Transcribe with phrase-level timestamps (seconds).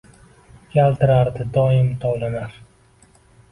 [0.77, 2.59] Yaltirardi, doim tovlanar